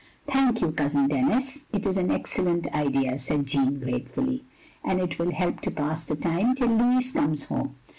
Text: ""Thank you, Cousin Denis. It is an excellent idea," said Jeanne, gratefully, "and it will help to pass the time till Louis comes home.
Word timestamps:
""Thank 0.33 0.61
you, 0.61 0.71
Cousin 0.71 1.09
Denis. 1.09 1.67
It 1.71 1.85
is 1.85 1.95
an 1.95 2.09
excellent 2.09 2.65
idea," 2.73 3.19
said 3.19 3.45
Jeanne, 3.45 3.79
gratefully, 3.79 4.43
"and 4.83 4.99
it 4.99 5.19
will 5.19 5.29
help 5.29 5.61
to 5.61 5.69
pass 5.69 6.05
the 6.05 6.15
time 6.15 6.55
till 6.55 6.69
Louis 6.69 7.11
comes 7.11 7.45
home. 7.49 7.75